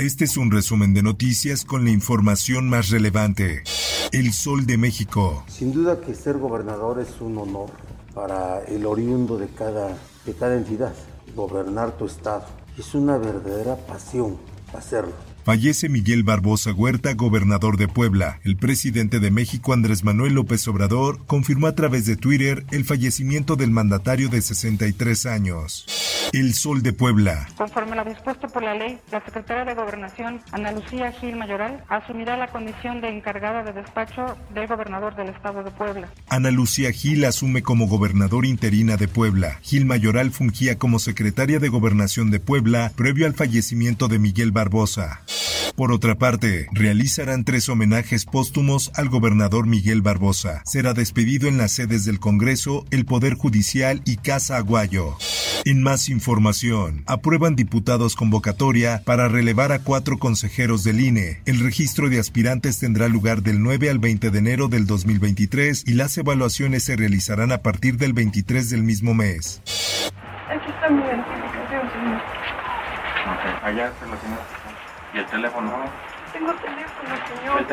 Este 0.00 0.24
es 0.24 0.38
un 0.38 0.50
resumen 0.50 0.94
de 0.94 1.02
noticias 1.02 1.66
con 1.66 1.84
la 1.84 1.90
información 1.90 2.70
más 2.70 2.88
relevante. 2.88 3.64
El 4.12 4.32
Sol 4.32 4.64
de 4.64 4.78
México. 4.78 5.44
Sin 5.46 5.74
duda 5.74 6.00
que 6.00 6.14
ser 6.14 6.38
gobernador 6.38 7.00
es 7.00 7.20
un 7.20 7.36
honor 7.36 7.68
para 8.14 8.64
el 8.64 8.86
oriundo 8.86 9.36
de 9.36 9.48
cada, 9.48 9.98
de 10.24 10.32
cada 10.32 10.56
entidad. 10.56 10.94
Gobernar 11.36 11.98
tu 11.98 12.06
estado. 12.06 12.46
Es 12.78 12.94
una 12.94 13.18
verdadera 13.18 13.76
pasión 13.76 14.38
hacerlo. 14.72 15.12
Fallece 15.44 15.88
Miguel 15.88 16.22
Barbosa 16.22 16.72
Huerta, 16.72 17.14
gobernador 17.14 17.76
de 17.76 17.88
Puebla. 17.88 18.40
El 18.44 18.56
presidente 18.56 19.20
de 19.20 19.30
México, 19.30 19.72
Andrés 19.72 20.04
Manuel 20.04 20.34
López 20.34 20.66
Obrador, 20.68 21.24
confirmó 21.26 21.66
a 21.66 21.74
través 21.74 22.04
de 22.06 22.16
Twitter 22.16 22.64
el 22.70 22.84
fallecimiento 22.84 23.56
del 23.56 23.70
mandatario 23.70 24.28
de 24.28 24.42
63 24.42 25.26
años. 25.26 25.86
El 26.32 26.54
Sol 26.54 26.82
de 26.82 26.92
Puebla. 26.92 27.48
Conforme 27.56 27.96
lo 27.96 28.04
dispuesto 28.04 28.46
por 28.48 28.62
la 28.62 28.74
ley, 28.74 28.98
la 29.10 29.24
secretaria 29.24 29.64
de 29.64 29.74
Gobernación, 29.74 30.40
Ana 30.52 30.72
Lucía 30.72 31.10
Gil 31.12 31.36
Mayoral, 31.36 31.82
asumirá 31.88 32.36
la 32.36 32.48
condición 32.48 33.00
de 33.00 33.08
encargada 33.08 33.64
de 33.64 33.72
despacho 33.72 34.36
del 34.54 34.68
gobernador 34.68 35.16
del 35.16 35.30
estado 35.30 35.64
de 35.64 35.70
Puebla. 35.70 36.08
Ana 36.28 36.50
Lucía 36.50 36.92
Gil 36.92 37.24
asume 37.24 37.62
como 37.62 37.88
gobernador 37.88 38.44
interina 38.44 38.96
de 38.96 39.08
Puebla. 39.08 39.58
Gil 39.62 39.86
Mayoral 39.86 40.30
fungía 40.30 40.78
como 40.78 40.98
secretaria 40.98 41.58
de 41.58 41.68
Gobernación 41.68 42.30
de 42.30 42.40
Puebla 42.40 42.92
previo 42.94 43.26
al 43.26 43.34
fallecimiento 43.34 44.08
de 44.08 44.18
Miguel 44.18 44.52
Barbosa. 44.52 45.22
Por 45.76 45.92
otra 45.92 46.16
parte, 46.16 46.66
realizarán 46.72 47.44
tres 47.44 47.68
homenajes 47.68 48.24
póstumos 48.24 48.90
al 48.94 49.08
gobernador 49.08 49.66
Miguel 49.66 50.02
Barbosa. 50.02 50.62
Será 50.64 50.92
despedido 50.92 51.48
en 51.48 51.58
las 51.58 51.72
sedes 51.72 52.04
del 52.04 52.18
Congreso, 52.18 52.84
el 52.90 53.06
Poder 53.06 53.34
Judicial 53.34 54.02
y 54.04 54.16
Casa 54.16 54.56
Aguayo. 54.56 55.16
En 55.64 55.82
más 55.82 56.08
información, 56.08 57.02
aprueban 57.06 57.56
diputados 57.56 58.16
convocatoria 58.16 59.02
para 59.04 59.28
relevar 59.28 59.72
a 59.72 59.80
cuatro 59.80 60.18
consejeros 60.18 60.84
del 60.84 61.00
INE. 61.00 61.40
El 61.46 61.60
registro 61.60 62.08
de 62.08 62.18
aspirantes 62.18 62.78
tendrá 62.78 63.08
lugar 63.08 63.42
del 63.42 63.62
9 63.62 63.90
al 63.90 63.98
20 63.98 64.30
de 64.30 64.38
enero 64.38 64.68
del 64.68 64.86
2023 64.86 65.84
y 65.86 65.94
las 65.94 66.16
evaluaciones 66.18 66.84
se 66.84 66.96
realizarán 66.96 67.52
a 67.52 67.58
partir 67.58 67.96
del 67.96 68.12
23 68.12 68.70
del 68.70 68.82
mismo 68.82 69.14
mes. 69.14 69.62
Aquí 70.48 70.70
está 70.70 70.90
mi 70.90 71.02
identificación, 71.02 71.90
señor. 71.92 72.20
allá 73.62 73.88
está 73.88 74.06
la 74.06 74.20
señora. 74.20 74.59
¿Y 75.12 75.18
el 75.18 75.26
teléfono? 75.26 75.72
Tengo 76.32 76.52
teléfono, 76.54 77.08
señor. 77.28 77.66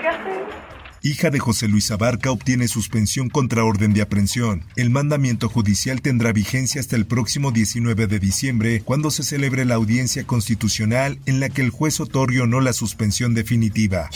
¿Qué 0.00 0.08
hace? 0.08 0.74
Hija 1.06 1.28
de 1.28 1.38
José 1.38 1.68
Luis 1.68 1.90
Abarca 1.90 2.30
obtiene 2.30 2.66
suspensión 2.66 3.28
contra 3.28 3.62
orden 3.62 3.92
de 3.92 4.00
aprehensión. 4.00 4.64
El 4.74 4.88
mandamiento 4.88 5.50
judicial 5.50 6.00
tendrá 6.00 6.32
vigencia 6.32 6.80
hasta 6.80 6.96
el 6.96 7.06
próximo 7.06 7.52
19 7.52 8.06
de 8.06 8.18
diciembre, 8.18 8.80
cuando 8.82 9.10
se 9.10 9.22
celebre 9.22 9.66
la 9.66 9.74
audiencia 9.74 10.26
constitucional 10.26 11.18
en 11.26 11.40
la 11.40 11.50
que 11.50 11.60
el 11.60 11.68
juez 11.68 12.00
otorgue 12.00 12.46
no 12.46 12.62
la 12.62 12.72
suspensión 12.72 13.34
definitiva. 13.34 14.08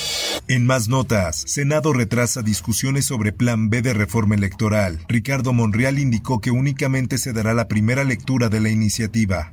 En 0.49 0.65
más 0.65 0.89
notas, 0.89 1.45
Senado 1.47 1.93
retrasa 1.93 2.41
discusiones 2.41 3.05
sobre 3.05 3.33
Plan 3.33 3.69
B 3.69 3.83
de 3.83 3.93
reforma 3.93 4.35
electoral. 4.35 4.99
Ricardo 5.09 5.53
Monreal 5.53 5.99
indicó 5.99 6.41
que 6.41 6.51
únicamente 6.51 7.19
se 7.19 7.35
dará 7.35 7.53
la 7.53 7.69
primera 7.69 8.03
lectura 8.03 8.49
de 8.49 8.61
la 8.61 8.71
iniciativa. 8.71 9.53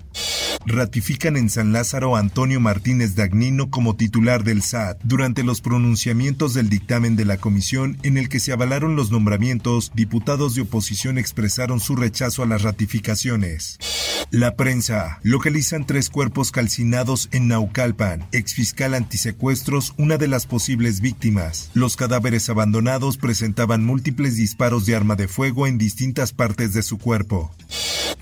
Ratifican 0.67 1.37
en 1.37 1.49
San 1.49 1.73
Lázaro 1.73 2.15
a 2.15 2.19
Antonio 2.19 2.59
Martínez 2.59 3.15
Dagnino 3.15 3.69
como 3.69 3.95
titular 3.95 4.43
del 4.43 4.63
SAT. 4.63 4.99
Durante 5.03 5.43
los 5.43 5.61
pronunciamientos 5.61 6.55
del 6.55 6.69
dictamen 6.69 7.15
de 7.15 7.25
la 7.25 7.37
comisión 7.37 7.97
en 8.01 8.17
el 8.17 8.29
que 8.29 8.39
se 8.39 8.51
avalaron 8.51 8.95
los 8.95 9.11
nombramientos, 9.11 9.91
diputados 9.93 10.55
de 10.55 10.61
oposición 10.61 11.19
expresaron 11.19 11.79
su 11.79 11.95
rechazo 11.95 12.41
a 12.41 12.47
las 12.47 12.63
ratificaciones. 12.63 13.77
La 14.31 14.55
prensa. 14.55 15.19
Localizan 15.21 15.85
tres 15.85 16.09
cuerpos 16.09 16.51
calcinados 16.51 17.29
en 17.31 17.47
Naucalpan. 17.47 18.27
Exfiscal 18.31 18.95
antisecuestros, 18.95 19.93
una 19.97 20.17
de 20.17 20.27
las 20.27 20.47
posibles 20.47 20.99
víctimas. 20.99 21.69
Los 21.75 21.95
cadáveres 21.95 22.49
abandonados 22.49 23.17
presentaban 23.17 23.85
múltiples 23.85 24.35
disparos 24.35 24.87
de 24.87 24.95
arma 24.95 25.15
de 25.15 25.27
fuego 25.27 25.67
en 25.67 25.77
distintas 25.77 26.33
partes 26.33 26.73
de 26.73 26.81
su 26.81 26.97
cuerpo. 26.97 27.53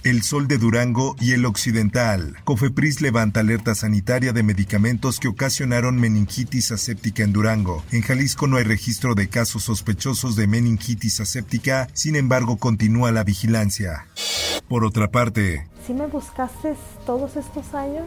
El 0.03 0.21
Sol 0.21 0.49
de 0.49 0.57
Durango 0.57 1.15
y 1.21 1.31
el 1.31 1.45
Occidental. 1.45 2.35
Cofepris 2.43 2.99
levanta 2.99 3.39
alerta 3.39 3.73
sanitaria 3.73 4.33
de 4.33 4.43
medicamentos 4.43 5.17
que 5.17 5.29
ocasionaron 5.29 5.97
meningitis 5.97 6.71
aséptica 6.71 7.23
en 7.23 7.31
Durango. 7.31 7.81
En 7.91 8.01
Jalisco 8.01 8.47
no 8.47 8.57
hay 8.57 8.65
registro 8.65 9.15
de 9.15 9.29
casos 9.29 9.63
sospechosos 9.63 10.35
de 10.35 10.47
meningitis 10.47 11.21
aséptica, 11.21 11.87
sin 11.93 12.17
embargo 12.17 12.57
continúa 12.57 13.13
la 13.13 13.23
vigilancia. 13.23 14.07
Por 14.67 14.83
otra 14.83 15.09
parte, 15.09 15.67
¿sí 15.87 15.93
me 15.93 16.07
buscaste 16.07 16.75
todos 17.05 17.37
estos 17.37 17.73
años? 17.73 18.05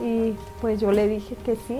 Y 0.00 0.32
pues 0.62 0.80
yo 0.80 0.92
le 0.92 1.06
dije 1.08 1.36
que 1.44 1.56
sí. 1.68 1.76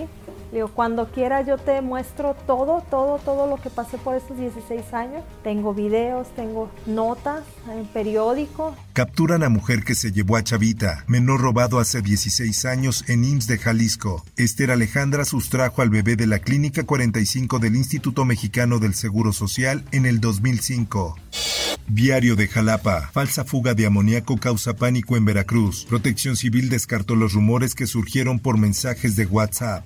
Digo, 0.54 0.69
cuando 0.69 1.10
quiera 1.10 1.42
yo 1.42 1.59
te 1.59 1.81
muestro 1.82 2.37
todo, 2.47 2.84
todo, 2.88 3.19
todo 3.19 3.48
lo 3.48 3.60
que 3.60 3.70
pasé 3.70 3.98
por 3.98 4.15
estos 4.15 4.38
16 4.38 4.94
años. 4.94 5.25
Tengo 5.42 5.75
videos, 5.75 6.28
tengo 6.37 6.70
notas 6.87 7.42
en 7.69 7.84
periódico. 7.87 8.76
capturan 8.93 9.43
a 9.43 9.48
mujer 9.48 9.82
que 9.82 9.97
se 9.97 10.12
llevó 10.12 10.37
a 10.37 10.44
Chavita, 10.44 11.03
menor 11.09 11.41
robado 11.41 11.81
hace 11.81 12.03
16 12.03 12.66
años 12.66 13.04
en 13.09 13.25
IMSS 13.25 13.48
de 13.48 13.59
Jalisco. 13.59 14.25
Esther 14.37 14.70
Alejandra 14.70 15.25
sustrajo 15.25 15.82
al 15.82 15.91
bebé 15.91 16.14
de 16.14 16.28
la 16.28 16.38
Clínica 16.38 16.84
45 16.84 17.59
del 17.59 17.75
Instituto 17.75 18.25
Mexicano 18.25 18.78
del 18.78 18.94
Seguro 18.94 19.32
Social 19.32 19.84
en 19.91 20.06
el 20.06 20.20
2005. 20.20 21.16
Diario 21.88 22.37
de 22.37 22.47
Jalapa. 22.47 23.10
Falsa 23.12 23.44
fuga 23.44 23.75
de 23.75 23.87
amoníaco 23.87 24.38
causa 24.38 24.75
pánico 24.75 25.16
en 25.16 25.25
Veracruz. 25.25 25.84
Protección 25.84 26.37
Civil 26.37 26.70
descartó 26.70 27.14
los 27.14 27.32
rumores 27.32 27.75
que 27.75 27.87
surgieron 27.87 28.38
por 28.38 28.56
mensajes 28.56 29.16
de 29.16 29.26
WhatsApp. 29.26 29.84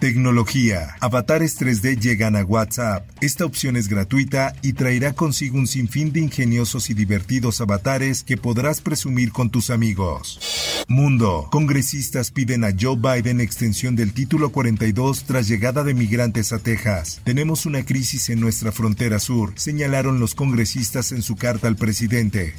Tecnología. 0.00 0.96
Avatares 1.00 1.60
3D 1.60 1.98
llegan 1.98 2.36
a 2.36 2.44
WhatsApp. 2.44 3.08
Esta 3.20 3.44
opción 3.44 3.76
es 3.76 3.88
gratuita 3.88 4.54
y 4.62 4.74
traerá 4.74 5.14
consigo 5.14 5.58
un 5.58 5.66
sinfín 5.66 6.12
de 6.12 6.20
ingeniosos 6.20 6.90
y 6.90 6.94
divertidos 6.94 7.60
avatares 7.60 8.22
que 8.22 8.36
podrás 8.36 8.80
presumir 8.80 9.32
con 9.32 9.50
tus 9.50 9.70
amigos. 9.70 10.84
Mundo. 10.88 11.48
Congresistas 11.50 12.30
piden 12.30 12.64
a 12.64 12.74
Joe 12.78 12.96
Biden 12.96 13.40
extensión 13.40 13.96
del 13.96 14.12
título 14.12 14.50
42 14.50 15.24
tras 15.24 15.48
llegada 15.48 15.84
de 15.84 15.94
migrantes 15.94 16.52
a 16.52 16.58
Texas. 16.58 17.20
Tenemos 17.24 17.64
una 17.64 17.84
crisis 17.84 18.28
en 18.28 18.40
nuestra 18.40 18.72
frontera 18.72 19.18
sur, 19.18 19.52
señalaron 19.56 20.20
los 20.20 20.34
congresistas 20.34 21.12
en 21.12 21.22
su 21.22 21.36
carta 21.36 21.68
al 21.68 21.76
presidente. 21.76 22.54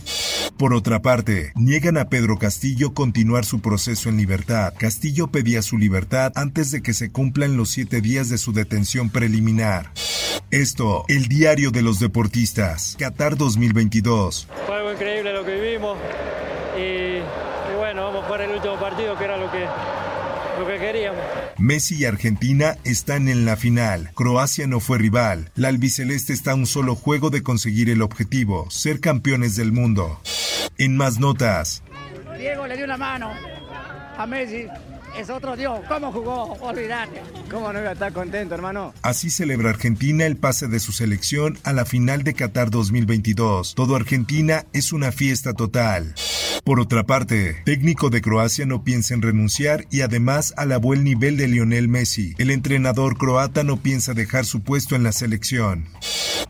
Por 0.57 0.73
otra 0.73 1.01
parte, 1.01 1.51
niegan 1.55 1.97
a 1.97 2.09
Pedro 2.09 2.39
Castillo 2.39 2.93
continuar 2.93 3.45
su 3.45 3.59
proceso 3.59 4.09
en 4.09 4.17
libertad. 4.17 4.73
Castillo 4.77 5.27
pedía 5.27 5.61
su 5.61 5.77
libertad 5.77 6.31
antes 6.35 6.71
de 6.71 6.81
que 6.81 6.93
se 6.93 7.11
cumplan 7.25 7.57
los 7.57 7.69
siete 7.69 8.01
días 8.01 8.29
de 8.29 8.37
su 8.37 8.53
detención 8.53 9.09
preliminar. 9.09 9.91
Esto, 10.51 11.05
el 11.07 11.27
diario 11.27 11.71
de 11.71 11.81
los 11.81 11.99
deportistas, 11.99 12.95
Qatar 12.99 13.35
2022. 13.35 14.47
Fue 14.67 14.75
algo 14.75 14.91
increíble 14.91 15.33
lo 15.33 15.43
que 15.43 15.55
vivimos 15.55 15.97
y, 16.77 17.17
y 17.17 17.75
bueno, 17.79 18.03
vamos 18.03 18.21
a 18.21 18.27
jugar 18.27 18.41
el 18.41 18.51
último 18.51 18.79
partido 18.79 19.17
que 19.17 19.23
era 19.23 19.37
lo 19.37 19.51
que, 19.51 19.65
lo 20.59 20.67
que 20.67 20.77
queríamos. 20.77 21.19
Messi 21.57 21.95
y 21.95 22.05
Argentina 22.05 22.77
están 22.83 23.27
en 23.27 23.43
la 23.43 23.55
final. 23.55 24.11
Croacia 24.13 24.67
no 24.67 24.79
fue 24.79 24.99
rival. 24.99 25.49
La 25.55 25.69
albiceleste 25.69 26.31
está 26.31 26.51
a 26.51 26.55
un 26.55 26.67
solo 26.67 26.93
juego 26.93 27.31
de 27.31 27.41
conseguir 27.41 27.89
el 27.89 28.03
objetivo, 28.03 28.69
ser 28.69 28.99
campeones 28.99 29.55
del 29.55 29.71
mundo. 29.71 30.19
En 30.77 30.95
más 30.95 31.19
notas, 31.19 31.81
Diego 32.37 32.67
le 32.67 32.75
dio 32.75 32.85
una 32.85 32.97
mano 32.97 33.31
a 34.17 34.25
Messi 34.25 34.67
es 35.17 35.29
otro 35.29 35.55
Dios. 35.55 35.79
¿Cómo 35.87 36.11
jugó? 36.11 36.53
Olvídate. 36.61 37.21
¿Cómo 37.49 37.71
no 37.71 37.79
iba 37.79 37.89
a 37.89 37.93
estar 37.93 38.11
contento, 38.11 38.53
hermano? 38.55 38.93
Así 39.01 39.29
celebra 39.29 39.69
Argentina 39.69 40.25
el 40.25 40.35
pase 40.35 40.67
de 40.67 40.79
su 40.79 40.91
selección 40.91 41.57
a 41.63 41.73
la 41.73 41.85
final 41.85 42.23
de 42.23 42.33
Qatar 42.33 42.69
2022. 42.69 43.75
Todo 43.75 43.95
Argentina 43.95 44.65
es 44.73 44.91
una 44.91 45.11
fiesta 45.11 45.53
total. 45.53 46.13
Por 46.63 46.79
otra 46.79 47.03
parte, 47.03 47.61
técnico 47.63 48.09
de 48.09 48.21
Croacia 48.21 48.65
no 48.65 48.83
piensa 48.83 49.13
en 49.13 49.21
renunciar 49.21 49.85
y 49.89 50.01
además 50.01 50.53
la 50.65 50.77
buen 50.77 51.03
nivel 51.03 51.37
de 51.37 51.47
Lionel 51.47 51.87
Messi. 51.87 52.33
El 52.37 52.49
entrenador 52.49 53.17
croata 53.17 53.63
no 53.63 53.77
piensa 53.77 54.13
dejar 54.13 54.45
su 54.45 54.61
puesto 54.61 54.95
en 54.95 55.03
la 55.03 55.11
selección. 55.11 55.85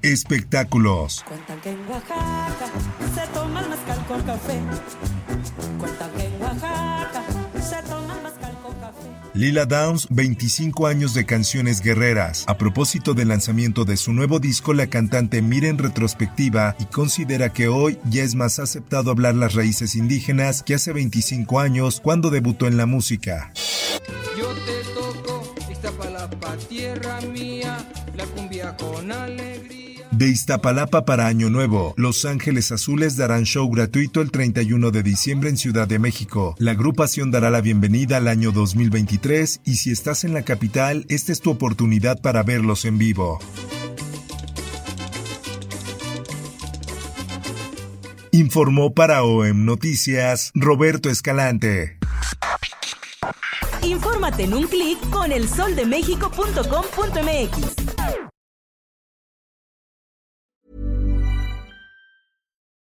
Espectáculos. 0.02 1.24
Cuentan 1.28 1.60
que 1.62 1.70
en 1.72 1.80
Oaxaca 1.90 2.66
se 3.14 3.28
toma 3.34 3.62
el 3.62 3.70
mezcal 3.70 4.06
con 4.08 4.22
café. 4.24 4.60
Cuentan 5.78 6.12
que 6.12 6.26
en 6.26 6.42
Oaxaca 6.42 7.35
Lila 9.36 9.66
Downs, 9.66 10.08
25 10.12 10.88
años 10.88 11.14
de 11.14 11.26
canciones 11.26 11.82
guerreras. 11.82 12.46
A 12.48 12.58
propósito 12.58 13.14
del 13.14 13.28
lanzamiento 13.28 13.84
de 13.84 13.98
su 13.98 14.14
nuevo 14.14 14.40
disco, 14.40 14.74
la 14.74 14.88
cantante 14.88 15.42
mira 15.42 15.68
en 15.68 15.78
retrospectiva 15.78 16.78
y 16.80 16.86
considera 16.86 17.52
que 17.52 17.68
hoy 17.68 18.00
ya 18.06 18.24
es 18.24 18.34
más 18.34 18.60
aceptado 18.60 19.12
hablar 19.12 19.36
las 19.36 19.54
raíces 19.54 19.96
indígenas 19.96 20.64
que 20.64 20.76
hace 20.76 20.94
25 20.94 21.60
años 21.60 22.00
cuando 22.00 22.30
debutó 22.30 22.66
en 22.68 22.78
la 22.78 22.86
música. 22.86 23.52
Yo 24.38 24.48
te 24.54 24.94
toco, 24.94 25.54
Iztapalapa, 25.70 26.56
tierra 26.70 27.20
mía, 27.20 27.86
la 28.16 28.24
cumbia 28.28 28.78
con 28.78 29.12
alegría. 29.12 29.75
De 30.16 30.30
Iztapalapa 30.30 31.04
para 31.04 31.28
Año 31.28 31.50
Nuevo, 31.50 31.94
Los 31.98 32.24
Ángeles 32.24 32.72
Azules 32.72 33.18
darán 33.18 33.44
show 33.44 33.70
gratuito 33.70 34.22
el 34.22 34.32
31 34.32 34.92
de 34.92 35.04
diciembre 35.04 35.50
en 35.50 35.58
Ciudad 35.58 35.90
de 35.90 36.00
México. 36.00 36.56
La 36.58 36.72
agrupación 36.72 37.32
dará 37.32 37.50
la 37.50 37.60
bienvenida 37.60 38.16
al 38.16 38.30
año 38.30 38.54
2023 38.54 39.60
y 39.66 39.76
si 39.76 39.92
estás 39.92 40.24
en 40.24 40.34
la 40.34 40.44
capital, 40.44 41.06
esta 41.10 41.34
es 41.34 41.42
tu 41.42 41.52
oportunidad 41.52 42.22
para 42.22 42.44
verlos 42.44 42.86
en 42.86 42.98
vivo. 42.98 43.40
Informó 48.32 48.94
para 48.94 49.24
OEM 49.24 49.66
Noticias 49.66 50.52
Roberto 50.56 51.10
Escalante. 51.10 51.98
Infórmate 53.82 54.46
en 54.46 54.54
un 54.54 54.66
clic 54.68 54.98
con 55.10 55.34
elsoldemexico.com.mx. 55.34 57.95